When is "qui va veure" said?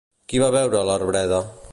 0.31-0.79